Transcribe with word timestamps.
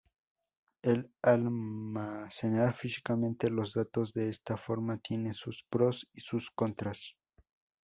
El 0.81 1.11
almacenar 1.21 2.75
físicamente 2.75 3.51
los 3.51 3.75
datos 3.75 4.13
de 4.15 4.29
esta 4.29 4.57
forma 4.57 4.97
tiene 4.97 5.35
sus 5.35 5.63
pros 5.69 6.09
y 6.15 6.21
sus 6.21 6.49
contras. 6.49 7.15